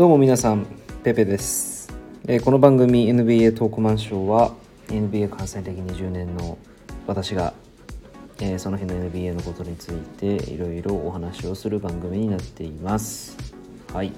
[0.00, 0.66] どうも皆さん
[1.04, 1.92] ペペです、
[2.26, 4.54] えー、この番組 NBA トークマンショーは
[4.88, 6.56] NBA 関西歴20年の
[7.06, 7.52] 私が、
[8.38, 13.36] えー、その日の NBA のことについていろいろお話をする番組になっています。
[13.92, 14.14] はい、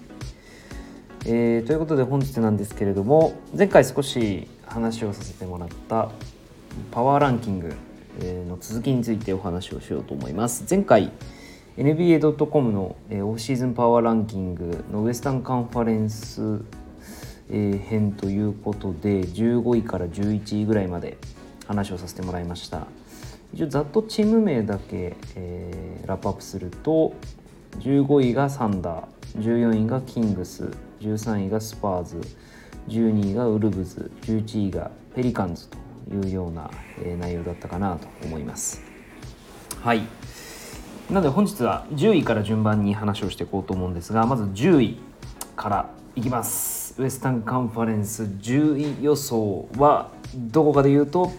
[1.27, 6.13] えー、ということで本日なんですけれども前回少し話をさせてもらった
[6.93, 7.75] パワーランキング
[8.49, 10.65] の続きについてお話をしようと思います。
[10.71, 11.11] 前回
[11.77, 16.61] NBA.com の、オフシーズンパワーランキングのウエスタンカンファレンス、
[17.51, 21.17] え編ということで15位から11位ぐらいまで
[21.67, 22.87] 話をさせてもらいました。
[23.55, 27.15] 一応ざっとチーム名だけ、えー、ラップアップすると
[27.81, 30.71] 15位がサンダー14位がキングス
[31.01, 32.21] 13位がスパーズ
[32.89, 35.79] 12位がウルブズ11位がペリカンズと
[36.15, 36.71] いうような、
[37.03, 38.83] えー、内容だったかなと思います。
[39.81, 40.03] はい。
[41.11, 44.99] なので本日は10位から順番に話をしていこうと思うんですがまず10位
[45.57, 46.95] からいきます。
[46.99, 51.33] ウエスタンカンファレンス10位予想はどこかで言うと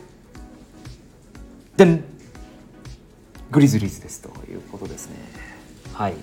[1.78, 2.04] でん。
[3.52, 5.16] グリズリーズですということですね。
[5.94, 6.16] はい。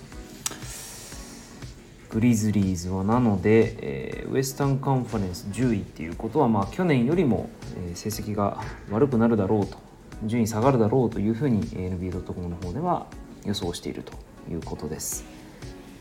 [2.11, 3.77] グリズリーズはなので、
[4.23, 8.61] えー、ウエスタンカンファレンス10位っていうことは、まあ、去年よりも、えー、成績が
[8.91, 9.79] 悪くなるだろうと
[10.25, 13.07] 順位下がるだろうというふうに NBA.com の方では
[13.45, 14.13] 予想していると
[14.51, 15.25] いうことです。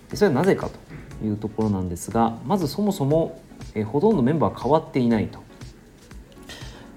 [0.09, 3.41] でそれはなぜかというところなんですがまずそもそも、
[3.75, 5.39] えほとんどメンバー変わっていないと。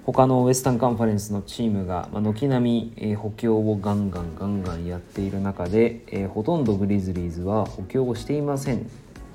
[0.04, 8.80] 他のウエスタンカンファレンスのチームが、まあ、軒並み、え補強をガンガンガンガンやっている中で、えほとんどグリズリーズは補強をしていませんっ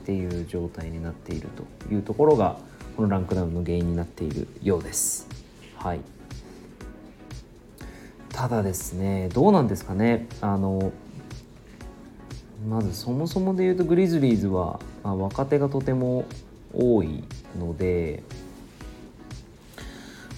[0.05, 1.47] ていう状態になっている
[1.87, 2.57] というところが
[2.97, 5.29] このランクダウンの原因になっているようです。
[5.77, 6.01] はい。
[8.37, 10.27] ただですねどうなんですかね。
[10.41, 10.91] あの
[12.69, 16.25] まずそもそもで言うとグリズリーズは、まあ、若手がとても
[16.71, 17.23] 多い
[17.57, 18.21] ので、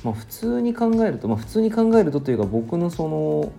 [0.06, 3.52] まあ、普通に考えると、まあ、普通に考えるとというか僕のその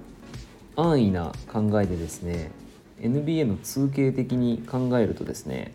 [0.74, 2.50] 安易な考えでですね
[3.02, 5.74] NBA の通形的に考えるとですね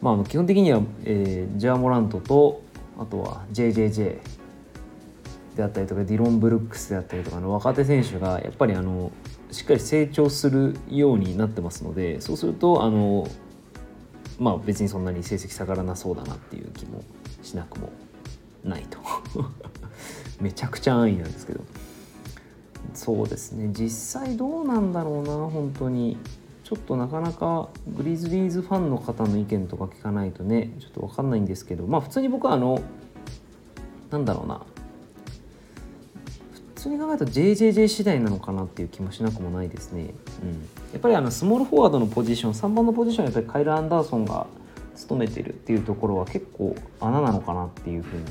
[0.00, 2.62] まあ基本的には、えー、ジャーモラントと
[3.00, 4.39] あとは JJJ
[5.60, 9.12] であったりとかディロン・ブルックスであったりとかの若手選手がやっぱりあの
[9.50, 13.28] しっかり成長するようになってますのでそうするとあの
[14.38, 17.04] まあ別にそんなに成績下がらなそうだなっていう気も
[17.42, 17.90] しなくも
[18.64, 18.98] ないと。
[20.40, 21.60] めちゃくちゃ安易なんですけど。
[22.94, 23.70] そうですね。
[23.72, 23.90] 実
[24.22, 26.16] 際どうなんだろうな本当に。
[26.64, 31.86] ちょっとなかなかグリズリーズファンの方の意見とか聞かないとねちょっと分かんないんですけど。
[31.86, 32.80] まあ普通に僕はあの
[34.10, 34.62] なんだろうな。
[36.80, 40.14] 普通に考えると JJJ 次第なのかなっていう気もしなくもないですね。
[40.42, 40.48] うん、
[40.92, 44.46] やっぱりあのスモールフォワードのポジション3番のポジションやっぱりカイル・アンダーソンが
[44.96, 48.22] 務めてるっていうところは結構穴なのかなっていうふうに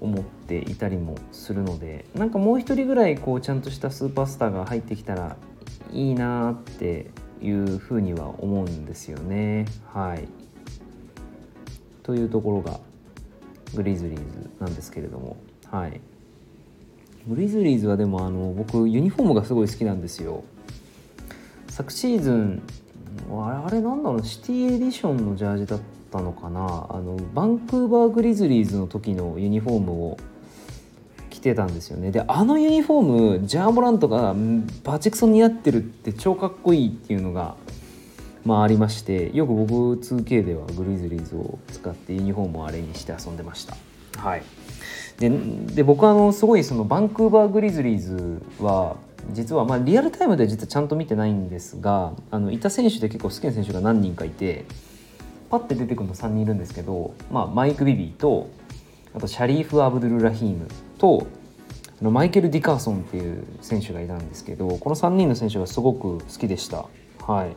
[0.00, 5.36] 思っていたりもするのでなんかもう一人ぐらいこうちゃんとしたスーパースターが入ってきたら
[5.92, 7.10] いいなって
[7.42, 9.66] いうふうには思うんですよね。
[9.92, 10.26] はい、
[12.02, 12.80] というところが
[13.74, 15.36] グリズリーズなんですけれども。
[15.70, 16.00] はい
[17.28, 20.44] グリズリーズはでもあの僕ユニフォームがすごい好きなんですよ。
[21.68, 22.62] 昨シーズン
[23.30, 25.80] あれなんだろうシティエディションのジャージだっ
[26.10, 26.86] たのかな。
[26.90, 30.18] あのバンクーバーグリズリーズの時のユニフォームを
[31.28, 32.10] 着てたんですよね。
[32.10, 34.34] であのユニフォームジャーモラントが
[34.84, 37.54] バチクソン似合ってるって超かっこいいっていうのが
[38.44, 43.76] まあありましてよく僕 2K ではグリズリーズを使ってユニフォームをあれにして遊んでました。
[44.20, 44.42] はい
[45.18, 48.96] で僕はあのすごいそのバンクーバーグリズリーズは
[49.32, 54.64] 実はまあリアルタイムでは実はちゃんと見てないんですがあのいた選手で結構好きな選手が何人かいて
[55.50, 58.48] パッて出てくるの3人いるんですけど、まあ、マイク・ビビーと
[59.14, 61.26] あとシャリーフ・アブドゥル・ラヒームと
[62.00, 66.86] あのマイケル・ディカーソンっていう選手がいたんですけどこの3人の選手がすごく好きでした。
[67.26, 67.56] はい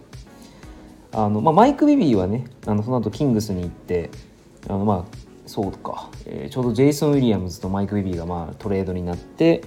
[1.15, 4.09] あのまあ、マイク・ビビーはねあのその後キングスに行って
[4.67, 9.63] あのまあそうか、えー、ちょうどジェイソン・ウィリアムズとマイク・ビビーがまあトレードになって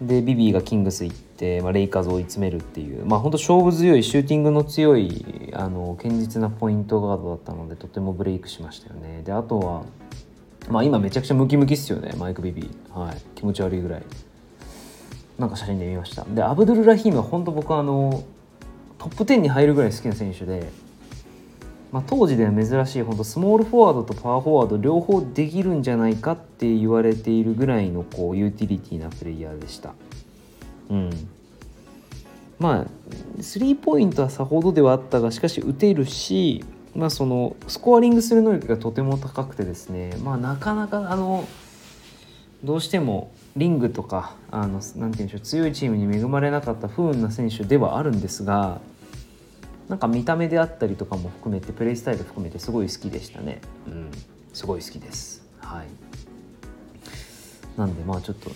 [0.00, 9.22] でビビーがキングス行って、まあ、レイカーズを追い詰めるっていうまあ本当勝負強いシューティングの強いあの堅実なポイントガードだったのでとてもブレイクしましたよね。
[9.24, 9.84] であとは
[10.70, 12.98] まあ今めちゃくちゃムキムキっすよねマイク・ビビー。
[12.98, 13.16] はい。
[13.34, 14.02] 気持ち悪いぐらい。
[15.38, 16.24] なんか写真で見ました。
[16.24, 18.24] でアブドゥル・ラヒームは本当僕あの
[18.98, 20.70] トップ10に入るぐらい好きな選手で
[21.92, 29.92] まあ、当時では珍しい本当スモールフォワードとパワーフォワード両方できるんじゃないかって言われているぐらいのこうユーティリティなプレイヤーでした。
[30.90, 31.10] うん
[32.58, 36.62] まあスリーポイントはさほどではあったがしかし打てるし、
[36.94, 41.48] まあ、そのスコアリングする能力がとても高くてですね、まあ、なかなかあの
[42.62, 48.82] どうしてもリングとかあのなんて言うんでしょう強いチームに恵まれなかった不運な選手ではあるんですが
[49.90, 53.60] なんか見た目であったりとかも含めてプレイスタイル含めてすごい好きでしたね。
[53.88, 54.10] うん。
[54.52, 55.44] すごい好きです。
[55.58, 55.86] はい。
[57.76, 58.50] なんでまあちょっと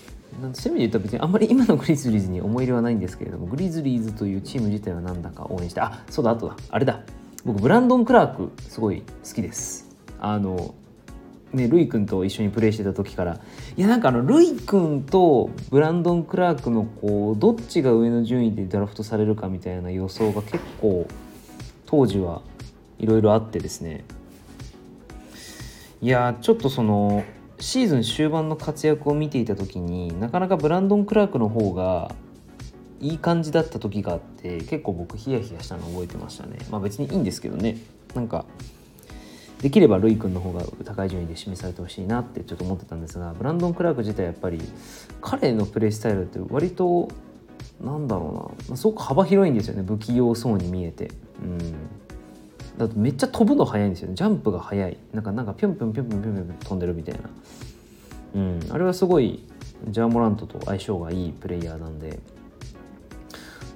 [0.53, 6.55] そういう意味で言ったら別にあんまり今のグリズリーズに思い入れはないんですけれどもグリズリーズというチーム自体はなんだか応援してあそうだあとだ。
[6.69, 7.01] あれだ。
[7.43, 9.93] 僕ブランドン・クラークすごい好きです。
[10.21, 10.73] あの
[11.51, 13.39] ね、ルイ君と一緒にプレーしてた時から。
[13.77, 21.07] いやなんかあのルイ君とブランドン・クラークのこうどっちが上の順位でドラフトされるかみたいな予想が結構
[21.85, 22.41] 当時は
[22.99, 24.03] いろいろあってですね。
[26.01, 27.23] いやちょっとその
[27.59, 32.13] シーズン終盤の活躍を見ていた時になかなかブランドン・クラークの方が
[32.99, 36.57] いい感じだった時があって結構僕ヒヤヒヤしたの覚えてましたね。
[36.69, 37.77] まあ別にいいんですけどね。
[38.13, 38.45] なんか
[39.61, 44.59] できればルイ君の方が高い順位で示されてほしいなってちょっと思ってたんですがブランドン・クラーク自体やっぱり
[45.21, 47.09] 彼のプレースタイルって割と
[47.81, 48.77] なんだろうな。
[48.77, 49.83] すごく幅広いんですよね。
[49.85, 51.11] 不器用そうに見えて。
[51.41, 51.57] うん。
[52.77, 54.15] だとめっちゃ飛ぶの速いんですよね。
[54.15, 54.97] ジャンプが速い。
[55.13, 57.21] なんかなんかピョンピョンピョンピョンピョンピョン飛んでるみたいな。
[58.35, 58.59] うん。
[58.69, 59.43] あれはすごい
[59.89, 62.19] ジャーモラントと相性がいいプレイヤーなんで。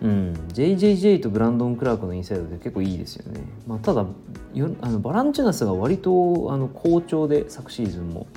[0.02, 4.06] うん、JJJ とブランドン・クラークのインサイドって結構いいですよね、まあ、ただ
[4.54, 8.28] よあのバランチュナスが割とあの好調で昨シーズンも。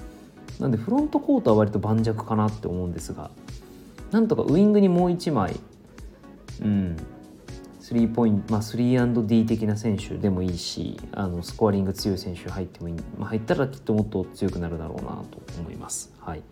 [0.60, 3.30] なんでフロントコートは割と盤石かなって思うんですが。
[4.12, 5.58] なんとかウイングにもう1枚
[6.60, 6.96] うん
[7.80, 16.14] スリーポイント、まあ、3&D 的な選手でもいいしあのスコアリング強い選手入ってもいい、まあ、入ったらきっともっと強くなるだろうなと思います。
[16.20, 16.42] はい、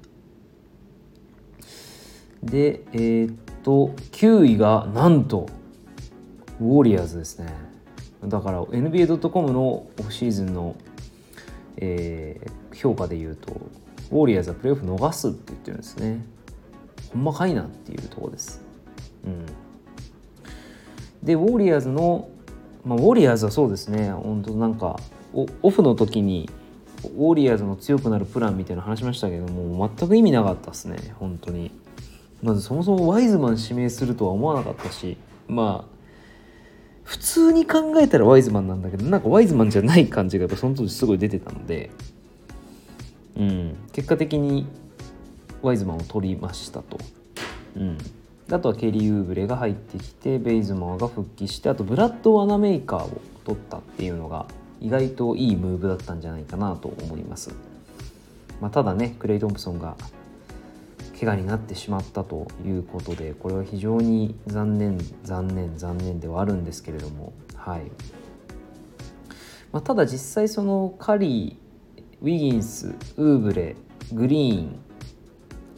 [2.42, 5.48] で、えー、っと9位がなんと
[6.60, 7.54] ウォリアーズですね。
[8.24, 10.76] だから NBA.com のオフシーズンの、
[11.76, 13.52] えー、評価で言うと
[14.10, 16.22] ウォリアーズはプレーオフ逃すって言ってるんですね。
[17.12, 18.62] ほんまかいなっていうとこです。
[19.24, 19.46] うん。
[21.22, 22.28] でウォリアーズの、
[22.84, 24.10] まあ、ウォリアーズはそうですね。
[24.12, 24.98] 本当なんか
[25.62, 26.48] オフの時に
[27.16, 31.14] ウォリアーズの強くなるプランみたいな話しましたけども全く意味なかったですね。
[31.18, 31.70] 本当に。
[32.42, 35.16] まずそもそもワイズマン指名するとは思わなかったし
[35.48, 36.00] まあ
[37.04, 41.90] 普通に考えたらワイズマンなんだけどなんかワイズマンじゃない感じがやっぱその当時すごい出てたので
[43.36, 43.76] うん。
[43.92, 44.66] 結果的に
[45.62, 46.98] ワイズマンを取りましたと。
[47.76, 47.98] うん。
[48.52, 54.46] あとはケリー・ウーブレが入ってきてベイズマーが復帰してあとブラッド・ワナメーカーを取ったっていうのが
[54.80, 57.50] 意外といいムーブだったんじゃないかなと思います、
[58.60, 59.96] まあ、ただねクレイ・トンプソンが
[61.20, 67.82] 怪我になってしまったということでこれは非常に残念残念残念ではあるんですけれどもはい、
[69.70, 73.76] まあ、ただ実際そのカリーウィギンスウーブレ
[74.12, 74.89] グリーン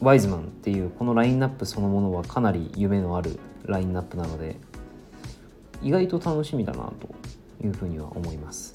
[0.03, 4.57] ワイズマンっていうこのラインナップそのものはかなり夢のあるラインナップなので
[5.81, 7.15] 意外と楽しみだなと
[7.65, 8.73] いうふうには思います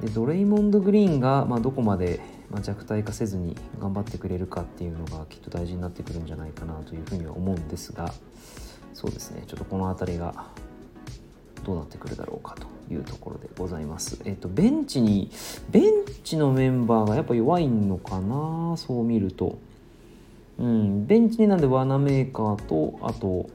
[0.00, 2.18] でドレイモンド・グリーンが、まあ、どこまで、
[2.50, 8.12] まあ、弱体化せずに頑張ってくれるかっていうのがきっと大事になってくるんじゃないかなというふうには思うんですが
[8.92, 10.46] そうですねちょっとこの辺りが
[11.64, 14.20] どうなってくるだろうかというところでございます。
[14.24, 15.30] えっ、とベンチに
[15.70, 15.82] ベン
[16.22, 19.58] チのメンバーがやっぱ弱いのかなそう見ると。
[20.58, 23.50] うん、ベンチになんでワーナーメーカーとあと、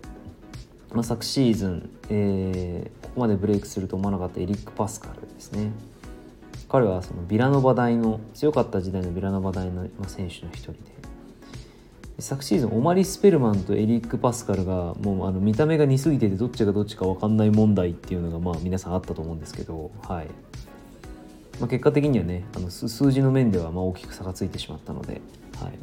[0.94, 5.72] まあ、昨シーズン、えー、ここまでブレイクすると思わなかったエリック・パスカルですね。
[6.70, 10.80] 彼はそのビラノバ大の強かった時代のビラノバ大の選手の一人で。
[12.20, 20.28] 昨シーズンオマリ・スペルマンとエリック・パスカルがもうあの見た目が似すぎててどっちがどっちか分かんない問題っていうのがまあ皆さんあったと思うんですけど、はい。
[21.60, 25.22] まあ、結果的にはねあの数字の面ではまあ大きく差がついてしまったので、
[25.60, 25.74] はい、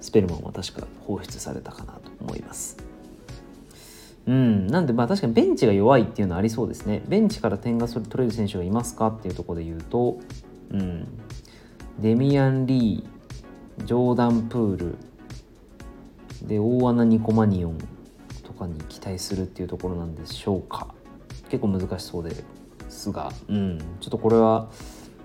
[0.00, 2.76] スペルマンは確か放出されたかなと思います。
[4.26, 7.02] うん、なんでまあ確かにベンチが弱いっていうのはありそうですね。
[7.06, 10.18] ベンチから点が取れる選手がいますかっていうところで言うと、
[10.70, 11.06] うん、
[12.00, 14.94] デミアン・リー、ジョーダン・プール、
[16.42, 17.78] で大穴ニコマニオン
[18.42, 20.94] とかに期待するっていうところなんでしょうか。
[21.48, 22.34] 結構難しそうで
[22.88, 24.68] すが、うん、ちょっとこれは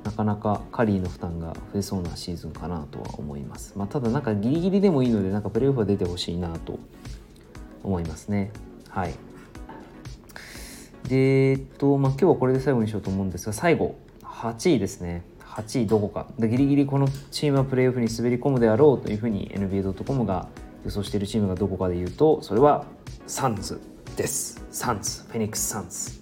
[0.03, 3.73] なかなかカリーの負担が増えそうなシーズンかなとは思います。
[3.75, 6.79] まあ、ただなんかギリギリでもいいのでなんかプレーオフは出てほしいなと
[7.83, 8.51] 思いますね。
[8.89, 9.13] はい。
[11.07, 15.23] で、えっと、まあ、今日はこれで最後にしようと思うんですが、最後、8位ですね。
[15.45, 16.27] 8位どこか。
[16.39, 20.47] でギリギリこのチームはプレーオフに滑り込むであろうというふうに NBA.com が
[20.85, 22.85] 予想しているチームがどこかで言うと、それは
[23.27, 23.79] サンズ
[24.15, 26.21] ですサンズフェニックス・サンズ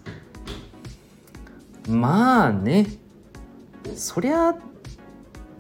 [1.90, 2.86] まあね
[3.96, 4.56] そりゃ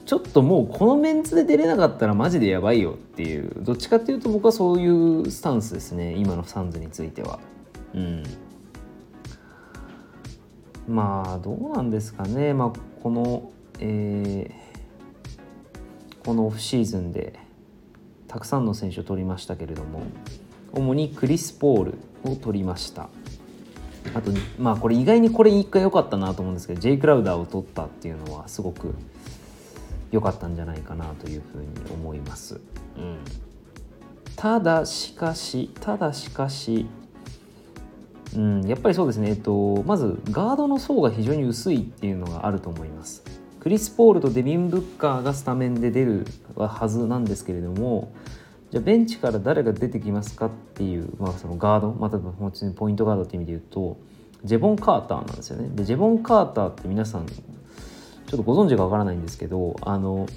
[0.05, 3.51] ちょっともうこのメンツで出れなかったらマジでやばいよっていう。
[3.57, 6.15] どっちかっていうと僕はそういうスタンスですね。
[6.15, 7.39] 今のサンズについては。
[7.93, 8.23] うん。
[10.87, 12.53] まあどうなんですかね。
[12.53, 17.39] まあこのえー、このオフシーズンで
[18.27, 20.01] たくさんの選手を取りましたけれども
[20.73, 23.09] 主にクリス・ポールを取りました。
[24.13, 26.97] あとまあこれ意外にこれ一回良かったなと思うんですけど J.
[26.97, 28.93] クラウダーを取ったっていうのはすごく
[30.11, 32.59] 良かったんじゃないかなというふうに思います。
[32.97, 33.17] うん、
[34.35, 36.87] ただしかしただしかし、
[38.35, 43.23] うん、やっぱりそうですね、えっと、まずガードの層が非常に薄いっていうのがあると思います。
[43.59, 46.25] クリス・ポールとデビン・ブッカーがスタメンで出る
[46.55, 48.11] はずなんですけれども
[48.71, 53.97] じゃあベンチから誰が出てきますかっていう、まあ、そのガードまた本当にポイントガードって意味で言うと
[54.43, 55.69] ジェボン・カーターなんですよね。
[55.73, 57.33] でジェボン・カーターって皆さんちょ
[58.27, 60.27] っとご存知かわからないんですけどあの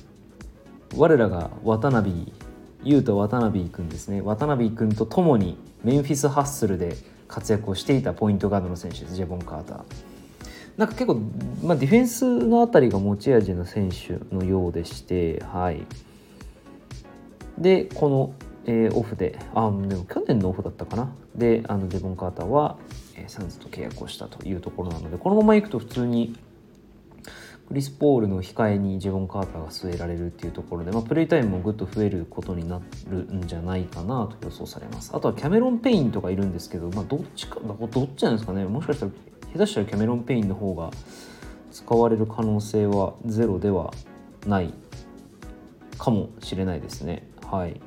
[0.96, 2.32] 我らが渡辺
[2.84, 4.22] 優と渡辺君ですね。
[4.22, 6.96] 渡辺君と共にメンフィス・ハッスルで
[7.28, 9.82] 活躍をしていたポイントガードの選手ですジェボン・カーター。
[10.76, 11.16] なんか結構、
[11.62, 15.82] まあ、ディフェンスのあたりが持ち味の選手のようでして、はい、
[17.58, 21.12] でこの、えー、オフであでも去年のオフだったかな。
[21.34, 22.76] であのデボン・カーターは、
[23.16, 26.36] えー、サンズと契約をしたというところなのでこのままいくと普通に
[27.68, 35.10] クリス・ポールの控えにジェボン・カーターが据えられるっていうところで、まあ、プレイタイムもぐっと増えることになるんじゃないかなと予想されます。
[35.14, 38.66] あとはキャメロン・ペインとかいるんですけど、まあ、どっちかどっちなんですかね。
[38.66, 39.12] もしかしたら
[39.54, 40.90] 下手したらキャメロン・ペインの方が
[41.70, 43.94] 使われる可能性はゼロでは
[44.46, 44.74] ない
[45.96, 47.26] かもしれないですね。
[47.52, 47.78] はい。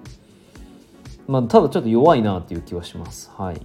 [1.28, 3.32] まあ、ただちょっと弱いなっていう気はします。
[3.36, 3.62] はい。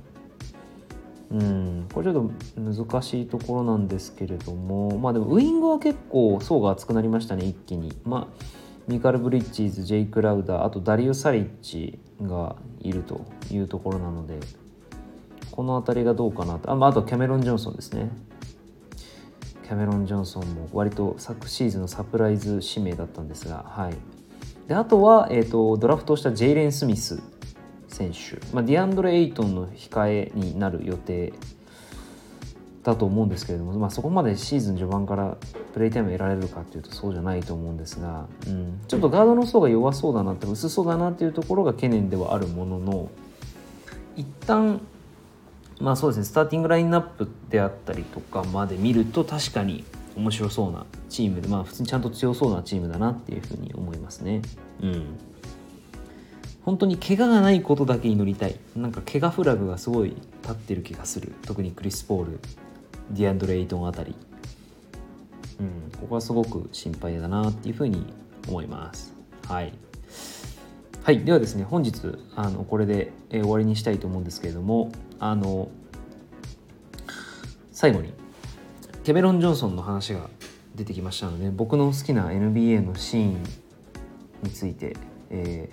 [1.31, 1.87] うん。
[1.93, 7.93] これちょっと難しいところなんですけれどもまあでもウイングは結構層が厚くなりましたね一気に。
[8.05, 8.45] まあ
[8.89, 14.41] ミカル・ブリッジーズジェイ・クラウダーあとダリオ・サリッチがいるというところなので
[15.53, 16.73] この辺りがどうかなと。
[16.73, 18.11] あ,、まあ、あとキャメロン・ジョンソンですね。
[19.63, 24.20] キャメロン・ジョンソンも割と昨シーズンのサプライズ指名だったんですがはい。
[24.71, 27.21] であとは、えーと、ドラフトしたジェイレン・スミス
[27.89, 31.33] 選手、まあ、ディアンドレ・エイトンの控えになる予定
[32.85, 35.37] だと思うんですけれども、まあ、そこまでシーズン序盤から
[35.75, 43.11] プレイタイム得られるかっていうとそうじゃないと思うんですが、うん、ちょっとガードの層が弱そうだなって薄そうだなっていうところが懸念ではあるものの
[44.15, 44.81] 一旦
[45.81, 49.83] まあそうですねスターティングラインナップであったりとかまで見ると確かに
[50.17, 54.43] 面白そうなチームでまあ普通にちゃんと強そうなチームだなっていうふうに思いますね。
[54.83, 55.19] うん。
[56.63, 58.57] 本当に怪我がないことだけ祈りたい。
[58.77, 60.11] なんか怪我フラグがすごい
[60.43, 61.33] 立ってる気がする。
[61.47, 62.41] 特にクリス・ポール
[63.11, 64.15] ディアンドレイトンあたり。
[65.61, 68.13] うんここはすごく心配だなっていうふうに
[68.49, 69.15] 思います。
[69.47, 69.73] はい。
[71.03, 75.69] はい、ではですね本日あのこれで、えー、終わりにしたいと思うんですけれどもあの
[77.73, 78.13] 最後に
[79.03, 80.29] キャメロン・ジョンソンの話が
[80.75, 83.43] 出てきましたので僕の好きな NBA のシーン
[84.43, 84.95] について、
[85.31, 85.71] え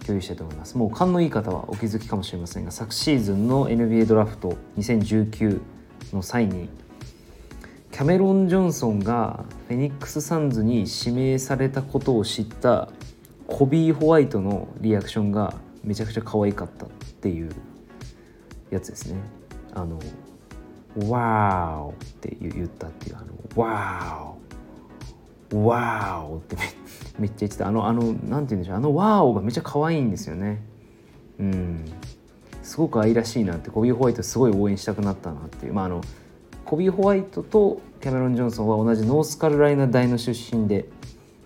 [0.00, 0.78] ー、共有したいと思います。
[0.78, 5.60] もう勘のいい方はお気づきかもしれませんが昨シーズンの NBA ドラフト2019
[6.14, 6.70] の際に
[7.92, 12.88] キャメロン・ジョンソンがフェニックス・サンズに指名されたことを知った
[13.46, 16.88] コビー・ホワイトのリアクションがめちゃくちゃ可愛かったっ
[17.20, 17.50] ていう
[18.70, 19.20] やつですね。
[19.74, 20.00] あの
[20.96, 26.56] ワーオって言ったっていうあのワーオワーオって
[27.18, 27.68] めっちゃ言ってた。
[27.68, 28.76] あのあのなんて言うんでしょう。
[28.76, 30.62] あのワーオがめっちゃ可愛いんですよね。
[31.38, 31.84] うん。
[32.62, 35.74] すごく愛らしいなってコビー・ホワイトすごい応援したくなったなっていう。
[35.74, 36.00] まああの
[36.64, 40.88] コビー・ホワイトとキャメロン・ジョンソンは同じノースカロライナ大の出身で。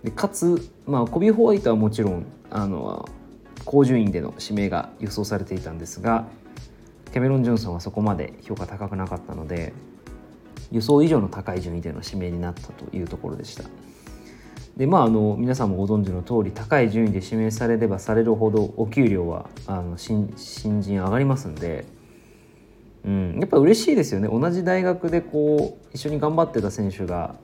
[0.02, 3.06] でかつ、まあ、コビー・ホワイトはもちろんあの
[3.66, 6.26] 高順位での指名が予想されていたんですが
[7.12, 9.72] キャメロン・ジョンソンはそこまで評価高くなかったので
[10.70, 13.64] 予想以上の高い順位での指名になったというところでした。
[14.76, 21.84] でまあ、あの皆さんもご存知の通り高い順位で指名されればされるほどお給料はあの新新人上がりますんで、
[23.04, 27.34] うん、やっぱ嬉しいですよね同じ大学でこう一緒に頑張ってた選手が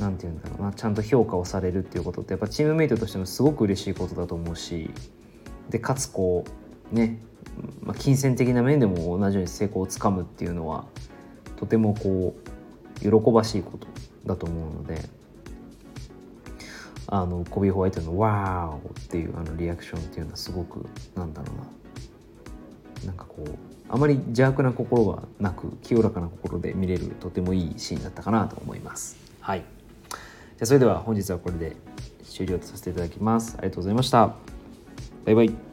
[0.00, 4.90] 何て言うんだろうなちゃんと評価をされるっていうことってやっぱチームメイトとしてもすごく嬉しいことだと思うし
[5.68, 6.44] でかつこ
[6.90, 7.20] うね
[7.82, 10.84] まあ、金銭的な面でも同じように成功をつかむっていうのは
[11.56, 13.86] とてもこう喜ばしいこと
[14.26, 15.08] だと思うので
[17.06, 21.64] あのコビー・ホワイトの「ワーオ!」っていうあのリアクションっていうのはすごくなんだろうな。
[23.06, 23.50] なんかこう
[23.88, 29.16] あまり邪悪な心がなく清らかな心で見れるとてもいいシーンだったかなと思います。
[29.40, 29.64] はい。
[30.58, 31.76] じゃそれでは本日はこれで
[32.24, 33.54] 終了とさせていただきます。
[33.56, 34.34] ありがとうございました。
[35.24, 35.67] バイバイ